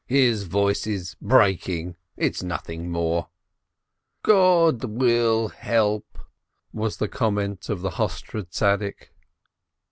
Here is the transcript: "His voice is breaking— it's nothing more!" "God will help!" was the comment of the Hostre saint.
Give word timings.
"His 0.07 0.45
voice 0.45 0.87
is 0.87 1.15
breaking— 1.21 1.95
it's 2.17 2.41
nothing 2.41 2.89
more!" 2.89 3.29
"God 4.23 4.83
will 4.83 5.49
help!" 5.49 6.17
was 6.73 6.97
the 6.97 7.07
comment 7.07 7.69
of 7.69 7.81
the 7.81 7.91
Hostre 7.91 8.47
saint. 8.49 9.11